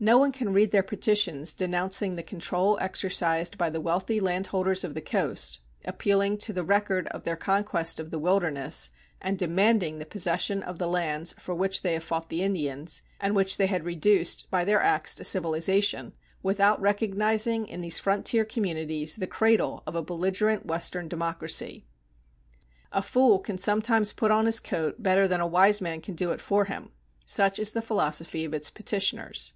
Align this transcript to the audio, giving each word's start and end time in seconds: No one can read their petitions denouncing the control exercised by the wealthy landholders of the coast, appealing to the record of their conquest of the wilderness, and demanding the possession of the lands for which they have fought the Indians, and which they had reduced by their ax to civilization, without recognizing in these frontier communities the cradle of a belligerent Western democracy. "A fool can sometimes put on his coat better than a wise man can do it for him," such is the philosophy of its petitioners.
No 0.00 0.18
one 0.18 0.32
can 0.32 0.52
read 0.52 0.70
their 0.70 0.82
petitions 0.82 1.54
denouncing 1.54 2.14
the 2.14 2.22
control 2.22 2.76
exercised 2.78 3.56
by 3.56 3.70
the 3.70 3.80
wealthy 3.80 4.20
landholders 4.20 4.84
of 4.84 4.92
the 4.92 5.00
coast, 5.00 5.60
appealing 5.82 6.36
to 6.38 6.52
the 6.52 6.62
record 6.64 7.08
of 7.08 7.24
their 7.24 7.36
conquest 7.36 7.98
of 7.98 8.10
the 8.10 8.18
wilderness, 8.18 8.90
and 9.22 9.38
demanding 9.38 9.96
the 9.96 10.04
possession 10.04 10.62
of 10.62 10.78
the 10.78 10.88
lands 10.88 11.34
for 11.38 11.54
which 11.54 11.80
they 11.80 11.94
have 11.94 12.04
fought 12.04 12.28
the 12.28 12.42
Indians, 12.42 13.00
and 13.18 13.34
which 13.34 13.56
they 13.56 13.64
had 13.66 13.86
reduced 13.86 14.46
by 14.50 14.62
their 14.62 14.78
ax 14.82 15.14
to 15.14 15.24
civilization, 15.24 16.12
without 16.42 16.78
recognizing 16.82 17.66
in 17.66 17.80
these 17.80 17.98
frontier 17.98 18.44
communities 18.44 19.16
the 19.16 19.26
cradle 19.26 19.82
of 19.86 19.94
a 19.94 20.02
belligerent 20.02 20.66
Western 20.66 21.08
democracy. 21.08 21.86
"A 22.92 23.00
fool 23.00 23.38
can 23.38 23.56
sometimes 23.56 24.12
put 24.12 24.30
on 24.30 24.44
his 24.44 24.60
coat 24.60 25.02
better 25.02 25.26
than 25.26 25.40
a 25.40 25.46
wise 25.46 25.80
man 25.80 26.02
can 26.02 26.14
do 26.14 26.30
it 26.30 26.42
for 26.42 26.66
him," 26.66 26.90
such 27.24 27.58
is 27.58 27.72
the 27.72 27.80
philosophy 27.80 28.44
of 28.44 28.52
its 28.52 28.68
petitioners. 28.68 29.54